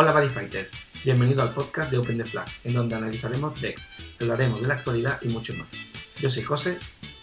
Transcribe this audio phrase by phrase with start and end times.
[0.00, 0.70] Hola Buddy Fighters,
[1.02, 3.60] bienvenido al podcast de Open the Flag, en donde analizaremos
[4.20, 5.66] hablaremos de la actualidad y mucho más.
[6.20, 6.78] Yo soy José.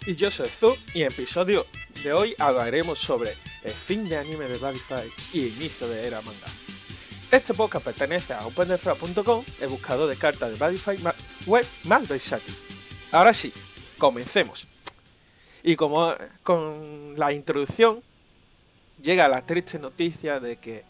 [0.05, 1.65] Y yo soy Zu, y en el episodio
[2.03, 6.05] de hoy hablaremos sobre el fin de anime de Buddy Fight y el inicio de
[6.05, 6.47] era manga.
[7.31, 10.99] Este podcast pertenece a OpenTheFlag.com, el buscador de cartas de Buddy Fight
[11.45, 12.55] web más versátil.
[13.13, 13.53] Ahora sí,
[13.97, 14.67] comencemos.
[15.63, 18.03] Y como con la introducción,
[19.01, 20.83] llega la triste noticia de que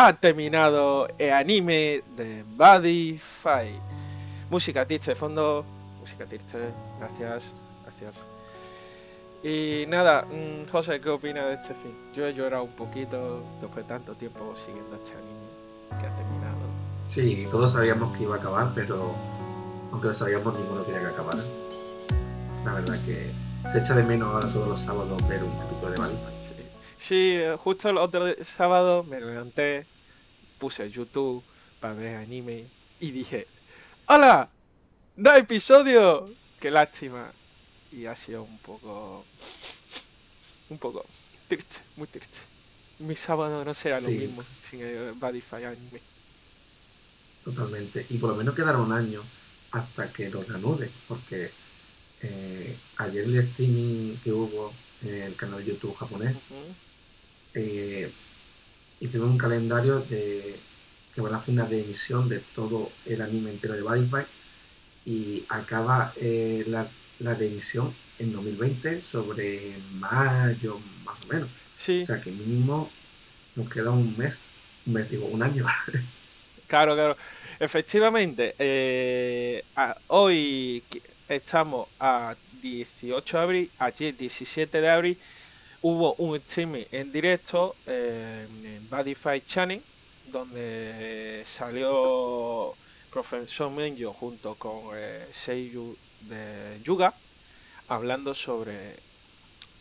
[0.00, 3.80] ha terminado el anime de Buddy Fight.
[4.48, 5.64] Música triste de fondo,
[6.00, 6.56] música triste,
[7.00, 7.52] gracias,
[7.82, 8.14] gracias.
[9.42, 11.92] Y nada, mm, José, ¿qué opinas de este fin?
[12.14, 16.58] Yo he llorado un poquito después de tanto tiempo siguiendo este anime que ha terminado.
[17.02, 19.16] Sí, todos sabíamos que iba a acabar, pero
[19.90, 21.42] aunque lo sabíamos, ninguno quería que acabara.
[22.64, 23.32] La verdad que
[23.68, 26.37] se echa de menos ahora todos los sábados ver un capítulo de Fight.
[26.98, 29.86] Sí, justo el otro sábado me levanté,
[30.58, 31.44] puse YouTube
[31.80, 32.66] para ver anime
[32.98, 33.46] y dije,
[34.06, 34.50] ¡Hola!
[35.16, 36.28] ¡No episodio!
[36.58, 37.32] ¡Qué lástima!
[37.92, 39.24] Y ha sido un poco...
[40.68, 41.06] Un poco
[41.46, 42.38] triste, muy triste.
[42.98, 46.00] Mi sábado no será lo mismo sin el Badify anime.
[47.44, 48.06] Totalmente.
[48.10, 49.22] Y por lo menos quedará un año
[49.70, 51.52] hasta que lo reanude, porque
[52.22, 56.36] eh, ayer el streaming que hubo en el canal de YouTube japonés
[57.54, 58.10] eh,
[59.00, 60.56] hicimos un calendario de
[61.14, 64.08] que van a hacer una reemisión de todo el anime entero de Body
[65.04, 66.86] y acaba eh, la,
[67.18, 71.48] la reemisión en 2020 sobre mayo más o menos.
[71.48, 72.90] O sea que mínimo
[73.54, 74.36] nos queda un mes,
[74.86, 75.66] un mes digo, un año.
[76.66, 77.16] claro, claro.
[77.58, 79.64] Efectivamente, eh,
[80.08, 80.82] hoy
[81.28, 85.18] estamos a 18 de abril, ayer 17 de abril,
[85.82, 89.82] hubo un streaming en directo en Bodyfight Channel,
[90.26, 92.74] donde salió
[93.10, 97.14] Profesor Menjo junto con eh, Seiyu de Yuga,
[97.88, 98.96] hablando sobre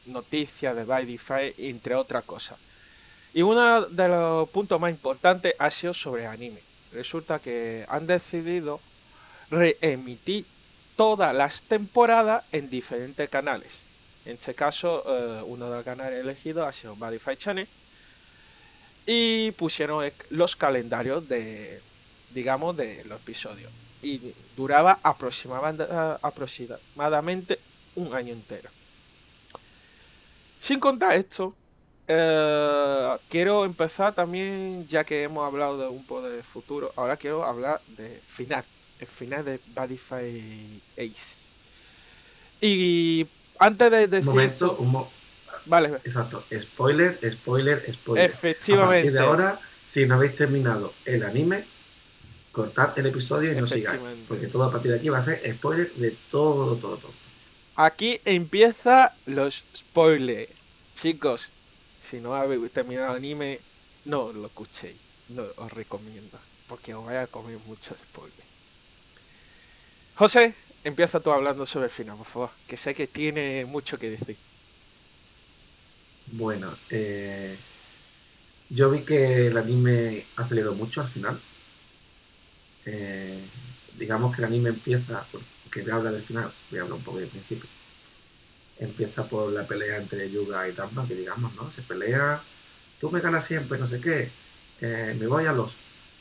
[0.06, 2.58] noticias de Bodyfight, entre otras cosas.
[3.34, 6.62] Y uno de los puntos más importantes ha sido sobre anime.
[6.92, 8.80] Resulta que han decidido
[9.52, 10.46] reemitir
[10.96, 13.87] todas las temporadas en diferentes canales.
[14.28, 17.66] En este caso, eh, uno de los canales elegidos ha sido Badify Channel.
[19.06, 21.82] Y pusieron los calendarios de,
[22.34, 23.72] digamos, de los episodios.
[24.02, 27.60] Y duraba aproximadamente
[27.96, 28.70] un año entero.
[30.60, 31.56] Sin contar esto,
[32.06, 37.46] eh, quiero empezar también, ya que hemos hablado de un poco de futuro, ahora quiero
[37.46, 38.66] hablar de final,
[39.00, 41.48] el final de Badify Ace.
[42.60, 43.26] Y
[43.60, 44.78] antes de decir Momento,
[45.68, 46.00] Vale.
[46.06, 46.46] Exacto.
[46.58, 48.30] Spoiler, spoiler, spoiler.
[48.30, 49.10] Efectivamente.
[49.10, 51.66] A de ahora, si no habéis terminado el anime,
[52.52, 54.00] cortad el episodio y no sigáis.
[54.28, 57.12] Porque todo a partir de aquí va a ser spoiler de todo, todo, todo.
[57.76, 60.52] Aquí empieza los spoilers.
[60.96, 61.50] Chicos,
[62.02, 63.60] si no habéis terminado el anime,
[64.06, 64.98] no lo escuchéis.
[65.30, 66.40] No os recomiendo.
[66.68, 68.48] Porque os vaya a comer muchos spoilers.
[70.16, 70.56] José,
[70.88, 74.38] empieza tú hablando sobre el final, por favor, que sé que tiene mucho que decir.
[76.32, 77.58] Bueno, eh,
[78.70, 81.40] yo vi que el anime aceleró mucho al final.
[82.86, 83.40] Eh,
[83.98, 87.04] digamos que el anime empieza, porque voy a hablar del final, voy a hablar un
[87.04, 87.70] poco del principio.
[88.80, 91.72] Empieza por la pelea entre Yuga y Damba, que digamos, ¿no?
[91.72, 92.42] Se pelea,
[93.00, 94.30] tú me ganas siempre, no sé qué,
[94.82, 95.74] eh, me voy a los.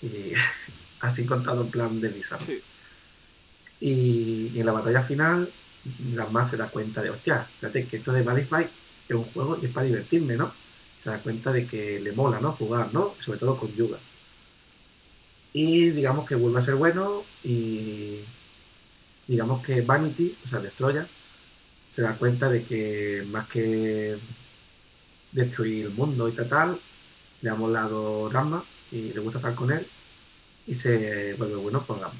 [0.03, 0.33] Y
[1.00, 2.38] así contado en plan de Lisa.
[2.38, 2.62] Sí.
[3.81, 5.50] Y, en la batalla final,
[6.31, 8.69] más se da cuenta de, hostia, fíjate que esto de Fight
[9.09, 10.53] es un juego y es para divertirme, ¿no?
[11.03, 12.53] Se da cuenta de que le mola, ¿no?
[12.53, 13.15] Jugar, ¿no?
[13.19, 13.98] Sobre todo con Yuga.
[15.53, 18.20] Y digamos que vuelve a ser bueno y
[19.26, 21.06] digamos que Vanity, o sea, Destroya,
[21.91, 24.18] se da cuenta de que más que
[25.33, 26.78] destruir el mundo y tal,
[27.41, 29.86] le ha molado Rama y le gusta estar con él
[30.66, 32.15] y se vuelve bueno con Rama.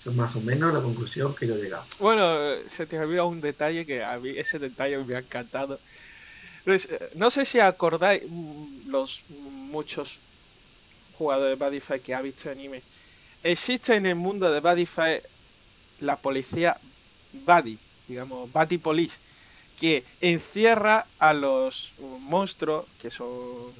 [0.00, 1.84] Eso es más o menos la conclusión que yo he llegado.
[1.98, 5.78] Bueno, se te olvidó un detalle que a mí ese detalle me ha encantado.
[6.64, 10.18] Eh, no sé si acordáis mm, los muchos
[11.18, 12.82] jugadores de Badify que ha visto anime.
[13.42, 15.20] Existe en el mundo de Badify
[16.00, 16.78] la policía
[17.34, 19.18] Buddy, digamos, Buddy Police,
[19.78, 23.74] que encierra a los monstruos que son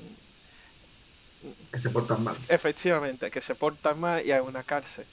[1.72, 2.36] que se portan mal.
[2.46, 5.06] Efectivamente, que se portan mal y hay una cárcel.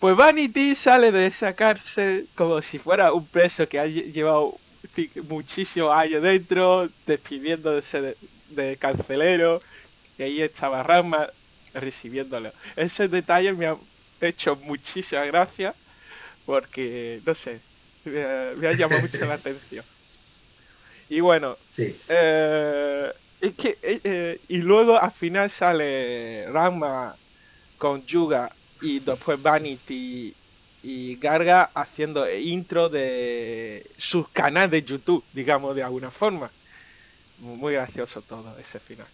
[0.00, 4.58] Pues Vanity sale de esa cárcel como si fuera un preso que ha llevado
[5.28, 8.16] muchísimos años dentro, despidiéndose de,
[8.48, 9.60] de carcelero.
[10.16, 11.28] Y ahí estaba Rama
[11.74, 12.50] recibiéndolo.
[12.76, 13.76] Ese detalle me ha
[14.22, 15.74] hecho muchísima gracia
[16.46, 17.60] porque, no sé,
[18.04, 19.84] me, ha llamado mucho la atención.
[21.10, 21.94] Y bueno, sí.
[22.08, 23.12] Eh,
[23.54, 27.16] que, eh, eh, y luego al final sale Rama
[27.76, 28.50] con Yuga
[28.82, 30.34] y después Vanity
[30.82, 36.50] y Garga haciendo intro de sus canales de YouTube, digamos, de alguna forma.
[37.38, 39.06] Muy gracioso todo ese final.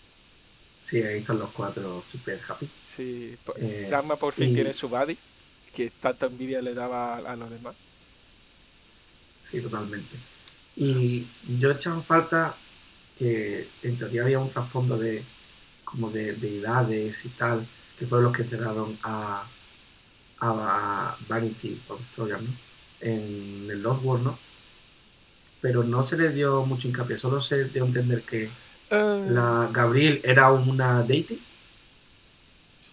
[0.80, 2.68] Sí, ahí están los cuatro super happy.
[2.94, 5.18] Sí, eh, por fin tiene su body,
[5.74, 7.74] que tanta envidia le daba a, los demás.
[9.42, 10.16] Sí, totalmente.
[10.76, 11.26] Y
[11.58, 12.56] yo he echado falta
[13.18, 15.24] que en teoría había un trasfondo de
[15.84, 17.66] como de deidades y tal,
[17.98, 19.46] que fueron los que entregaron a,
[20.40, 22.50] a Vanity of Trojan ¿no?
[23.00, 24.38] en el Lost World, ¿no?
[25.60, 28.50] Pero no se le dio mucho hincapié, solo se dio a entender que
[28.90, 29.26] eh.
[29.30, 31.42] la Gabriel era una deity,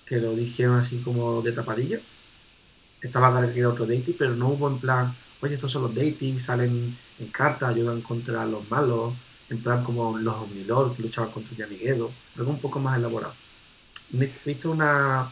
[0.05, 1.99] que lo dijeron así como de tapadilla.
[3.01, 5.95] Estaba claro que era otro deity, pero no hubo en plan, oye, estos son los
[5.95, 9.13] deities, salen en carta, ayudan contra los malos,
[9.49, 13.33] en plan como los Omnilord que luchaban contra Yamiguedo, algo un poco más elaborado.
[14.13, 15.31] He visto una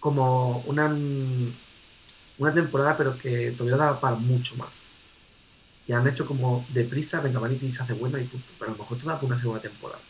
[0.00, 0.86] como una
[2.38, 4.70] una temporada pero que todavía daba para mucho más
[5.88, 8.46] y han hecho como deprisa, venga, Vanity se hace buena y punto.
[8.58, 10.00] Pero a lo mejor toda una segunda temporada.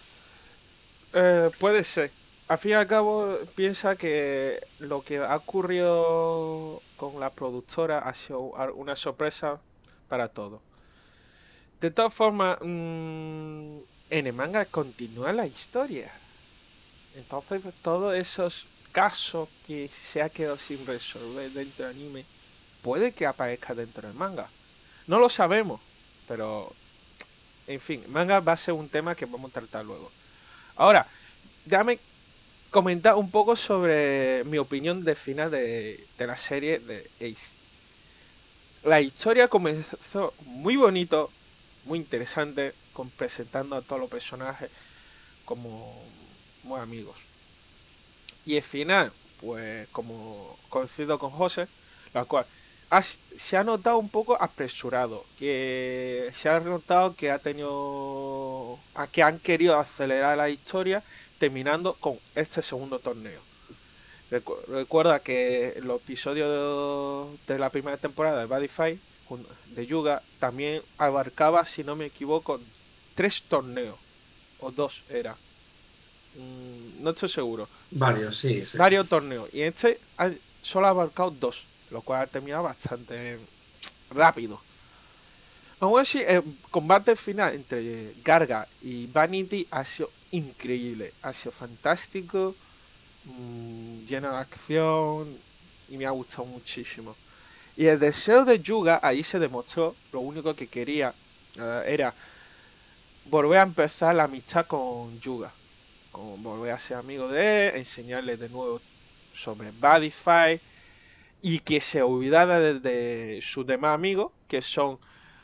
[1.12, 2.10] Eh, puede ser.
[2.48, 8.12] Al fin y al cabo, piensa que lo que ha ocurrido con la productora ha
[8.12, 8.40] sido
[8.74, 9.60] una sorpresa
[10.08, 10.60] para todo.
[11.80, 13.78] De todas formas, mm,
[14.10, 16.10] en el manga continúa la historia.
[17.14, 18.66] Entonces, todos esos
[18.98, 22.24] casos que se ha quedado sin resolver dentro del anime,
[22.82, 24.50] puede que aparezca dentro del manga.
[25.06, 25.80] No lo sabemos,
[26.26, 26.72] pero
[27.68, 30.10] en fin, manga va a ser un tema que vamos a tratar luego.
[30.74, 31.06] Ahora,
[31.64, 32.00] déjame
[32.70, 37.56] comentar un poco sobre mi opinión de final de, la serie de Ace.
[38.82, 41.30] La historia comenzó muy bonito,
[41.84, 42.74] muy interesante,
[43.16, 44.70] presentando a todos los personajes
[45.44, 46.02] como,
[46.62, 47.27] como amigos.
[48.48, 49.12] Y el final,
[49.42, 51.68] pues como coincido con José,
[52.14, 52.46] la cual
[53.36, 59.22] se ha notado un poco apresurado, que se ha notado que ha tenido, a que
[59.22, 61.02] han querido acelerar la historia
[61.38, 63.42] terminando con este segundo torneo.
[64.30, 68.98] recuerda que los episodios de la primera temporada de Badify
[69.74, 72.62] de Yuga también abarcaba, si no me equivoco,
[73.14, 73.98] tres torneos
[74.58, 75.36] o dos era.
[76.38, 77.68] Mm, no estoy seguro.
[77.90, 79.48] Varios, sí, Varios torneos.
[79.52, 80.30] Y este ha
[80.62, 83.38] solo ha abarcado dos lo cual ha terminado bastante
[84.10, 84.60] rápido.
[85.80, 92.54] Aún así, el combate final entre Garga y Vanity ha sido increíble, ha sido fantástico,
[93.24, 95.38] mm, lleno de acción
[95.88, 97.14] y me ha gustado muchísimo.
[97.76, 101.14] Y el deseo de Yuga ahí se demostró, lo único que quería
[101.56, 102.12] eh, era
[103.26, 105.52] volver a empezar la amistad con Yuga,
[106.12, 108.80] volver a ser amigo de él, enseñarle de nuevo
[109.34, 110.60] sobre Badify
[111.42, 114.98] y que se olvidara de, sus demás amigos, que son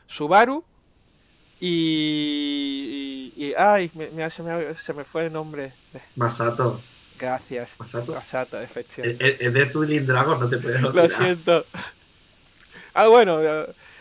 [0.06, 0.64] Subaru
[1.60, 5.72] y, y, ay, me, se, me, se, me, fue el nombre.
[6.16, 6.80] Masato.
[7.18, 7.76] Gracias.
[7.78, 8.12] Masato.
[8.12, 9.46] Masato, efectivamente.
[9.46, 11.04] Es, de tu Dragon, no te puedes olvidar.
[11.04, 11.64] Lo siento.
[12.92, 13.40] Ah, bueno,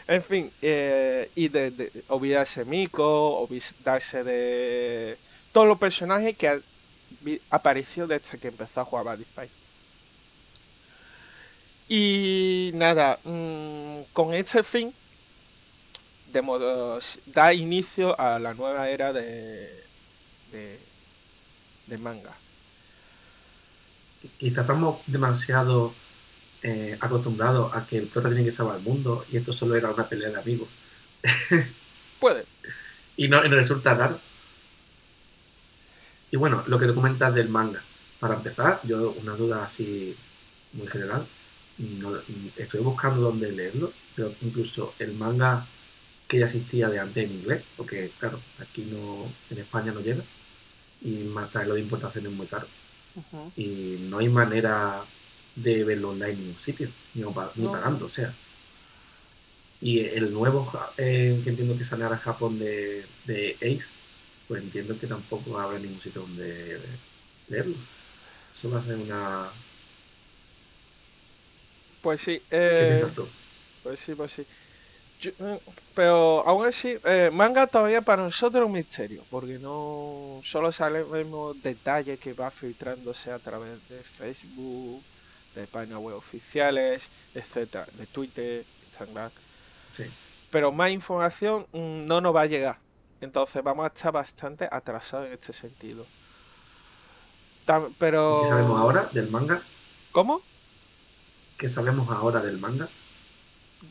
[0.07, 5.17] en fin, eh, y de, de, olvidarse Miko, olvidarse de
[5.53, 6.63] todos los personajes que han
[7.50, 9.50] aparecido desde que empezó a jugar Badify.
[11.88, 14.93] Y nada, mm, con este fin
[16.33, 19.83] de modo, da inicio a la nueva era de,
[20.51, 22.33] de, manga.
[24.39, 25.93] Quizá estamos demasiado
[26.63, 29.91] eh, acostumbrados a que el prota tiene que salvar el mundo y esto solo era
[29.91, 30.69] una pelea de amigos.
[32.19, 32.45] Puede.
[33.15, 34.19] y, no, y no resulta raro.
[36.33, 37.83] Y bueno, lo que te comentas del manga.
[38.19, 40.15] Para empezar, yo una duda así
[40.73, 41.27] muy general
[42.57, 45.67] estoy buscando dónde leerlo, pero incluso el manga
[46.27, 50.23] que ya existía de antes en inglés, porque claro, aquí no, en España no llega,
[51.03, 52.65] y más traerlo de importación es muy caro.
[53.55, 55.03] Y no hay manera
[55.55, 57.23] de verlo online en ningún sitio, ni,
[57.67, 58.33] pagando, o sea.
[59.81, 63.87] Y el nuevo eh, que entiendo que sale ahora en Japón de, de Ace,
[64.53, 66.79] pues entiendo que tampoco habrá ningún sitio donde
[67.48, 67.75] leerlo.
[68.55, 69.50] Eso va a ser una,
[72.03, 72.39] pues sí.
[72.51, 73.03] Eh,
[73.81, 74.45] Pues sí, pues sí.
[75.39, 75.55] mm,
[75.95, 81.62] pero aún así, eh, manga todavía para nosotros es un misterio, porque no solo sabemos
[81.63, 85.01] detalles que va filtrándose a través de Facebook,
[85.55, 89.31] de páginas web oficiales, etcétera, de Twitter, Instagram.
[89.89, 90.03] Sí.
[90.51, 92.82] Pero más información mm, no nos va a llegar.
[93.23, 96.05] Entonces vamos a estar bastante atrasados en este sentido.
[97.97, 98.41] pero...
[98.43, 99.61] ¿Qué sabemos ahora del manga?
[100.11, 100.41] ¿Cómo?
[101.57, 102.89] ¿Qué sabemos ahora del manga?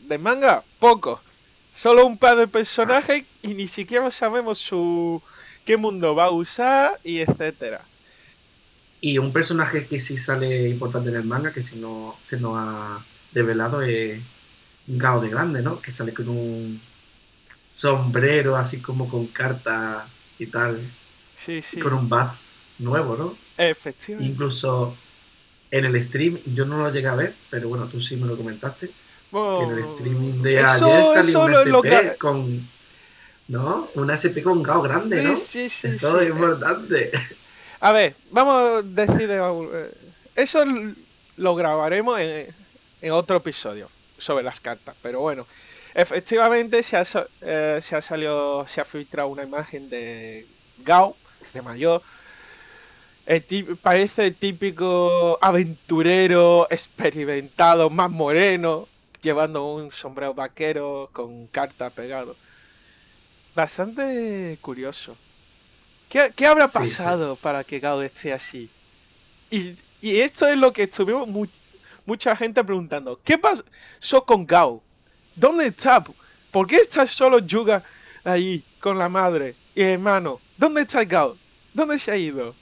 [0.07, 1.19] De manga, poco.
[1.73, 5.21] Solo un par de personajes y ni siquiera sabemos su
[5.65, 7.81] qué mundo va a usar y etcétera.
[9.01, 12.53] Y un personaje que sí sale importante en el manga, que si no se nos
[12.55, 14.21] ha revelado, es
[14.85, 15.81] Gao de Grande, ¿no?
[15.81, 16.79] Que sale con un
[17.73, 20.07] sombrero así como con carta
[20.39, 20.79] y tal.
[21.35, 21.79] Sí, sí.
[21.79, 22.47] con un bats
[22.79, 23.37] nuevo, ¿no?
[23.57, 24.31] Efectivamente.
[24.31, 24.95] Incluso
[25.73, 28.37] en el stream, yo no lo llegué a ver, pero bueno, tú sí me lo
[28.37, 28.91] comentaste.
[29.31, 32.69] que en el streaming de ayer salió un SP con.
[33.47, 33.89] ¿No?
[33.95, 35.35] Una SP con Gao grande, ¿no?
[35.35, 37.11] Sí, sí, Eso es importante.
[37.81, 39.27] A ver, vamos a decir.
[39.29, 39.91] Eh,
[40.35, 40.63] eso
[41.37, 44.95] lo grabaremos en, otro episodio sobre las cartas.
[45.01, 45.47] Pero bueno,
[45.93, 47.03] efectivamente se ha,
[47.41, 50.47] eh, se ha salido, se ha filtrado una imagen de
[50.79, 51.15] Gao,
[51.53, 52.01] de mayor.
[53.81, 58.87] parece el típico aventurero experimentado, más moreno,
[59.21, 62.35] llevando un sombrero vaquero con carta pegado.
[63.55, 65.15] Bastante curioso.
[66.09, 68.69] ¿Qué, habrá pasado para que Gao esté así?
[69.49, 71.27] Y, esto es lo que estuvimos
[72.05, 73.19] mucha gente preguntando.
[73.23, 74.83] ¿Qué pasó con Gao?
[75.35, 76.03] ¿Dónde está?
[76.51, 77.83] ¿Por qué está solo Yuga
[78.23, 80.39] ahí con la madre y hermano?
[80.57, 81.37] ¿Dónde está Gao?
[81.73, 82.55] ¿Dónde se ha ido?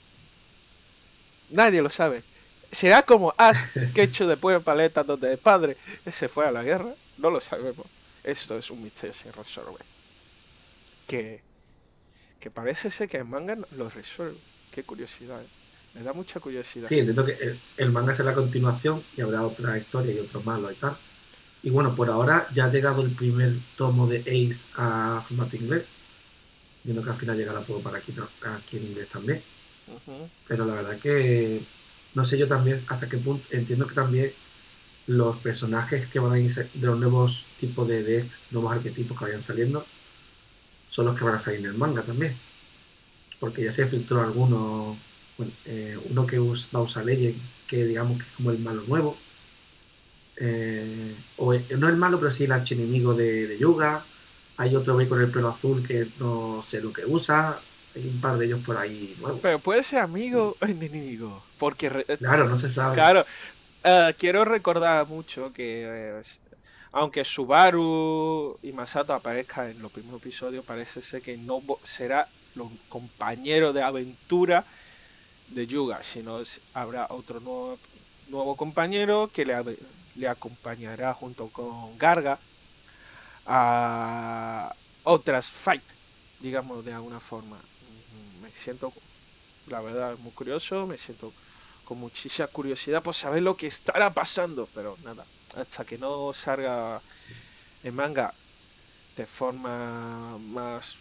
[1.50, 2.22] Nadie lo sabe.
[2.70, 3.58] ¿Será como Ash
[3.94, 5.76] que hecho después de paleta donde el padre
[6.10, 6.94] se fue a la guerra?
[7.18, 7.86] No lo sabemos.
[8.24, 9.84] Esto es un misterio sin resolver.
[11.06, 11.42] Que
[12.42, 14.36] que parece ser que el manga lo resuelve.
[14.72, 15.46] Qué curiosidad, ¿eh?
[15.94, 16.88] Me da mucha curiosidad.
[16.88, 20.72] Sí, entiendo que el, manga será la continuación y habrá otra historia y otro malo
[20.72, 20.98] y tal.
[21.62, 25.84] Y bueno, por ahora ya ha llegado el primer tomo de Ace a formato inglés.
[26.84, 28.12] Viendo que al final llegará todo para aquí,
[28.44, 29.42] aquí en inglés también.
[30.48, 31.62] Pero la verdad que
[32.14, 33.46] no sé yo también hasta qué punto.
[33.50, 34.32] Entiendo que también
[35.06, 39.24] los personajes que van a ir de los nuevos tipos de decks, nuevos arquetipos que
[39.26, 39.86] vayan saliendo,
[40.90, 42.36] son los que van a salir en el manga también.
[43.40, 44.96] Porque ya se filtró alguno,
[45.36, 48.58] bueno, eh, uno que usa, va a usar Legend, que digamos que es como el
[48.58, 49.16] malo nuevo.
[50.36, 54.04] Eh, o no el malo, pero sí el archienemigo de, de Yuga.
[54.56, 57.60] Hay otro ve con el pelo azul que no sé lo que usa.
[57.94, 59.40] Hay un par de ellos por ahí nuevos.
[59.42, 61.42] Pero puede ser amigo o enemigo.
[61.58, 61.90] Porque.
[62.18, 62.94] Claro, no se sabe.
[62.94, 63.24] Claro.
[63.84, 66.22] Eh, quiero recordar mucho que
[66.92, 72.68] aunque Subaru y Masato aparezcan en los primeros episodios, parece ser que no será los
[72.88, 74.66] compañeros de aventura
[75.48, 76.42] de Yuga, sino
[76.74, 77.78] habrá otro nuevo,
[78.28, 79.54] nuevo compañero que le,
[80.14, 82.38] le acompañará junto con Garga
[83.46, 85.82] a otras fight,
[86.40, 87.58] digamos de alguna forma.
[88.40, 88.92] Me siento,
[89.66, 91.32] la verdad, muy curioso, me siento
[91.84, 95.24] con muchísima curiosidad por saber lo que estará pasando, pero nada,
[95.56, 97.00] hasta que no salga
[97.82, 98.32] el manga
[99.16, 100.96] de forma más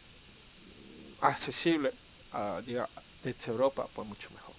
[1.22, 1.94] accesible
[2.34, 2.88] a, de
[3.24, 4.56] esta Europa, pues mucho mejor.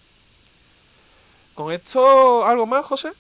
[1.55, 3.13] ¿Con esto algo más, José?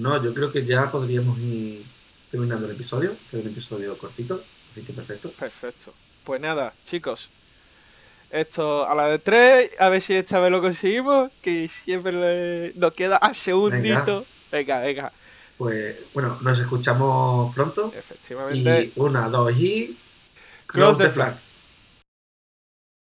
[0.00, 1.84] No, yo creo que ya podríamos ir
[2.30, 5.30] terminando el episodio, que es un episodio cortito, así que perfecto.
[5.32, 5.92] Perfecto.
[6.24, 7.28] Pues nada, chicos,
[8.30, 12.94] esto a la de tres, a ver si esta vez lo conseguimos, que siempre nos
[12.94, 14.24] queda a segundito.
[14.50, 15.12] Venga, venga.
[15.58, 17.92] Pues bueno, nos escuchamos pronto.
[17.94, 18.92] Efectivamente.
[18.96, 19.98] Y una, dos y.
[20.66, 21.36] Close, the flag.